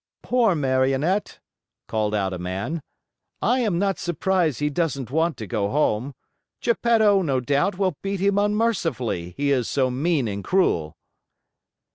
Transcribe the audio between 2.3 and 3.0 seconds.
a man.